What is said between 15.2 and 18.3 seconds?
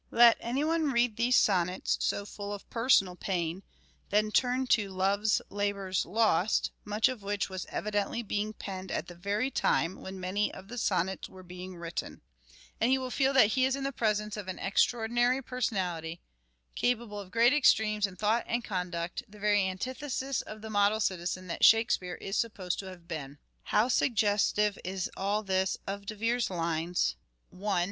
personality, capable of great extremes in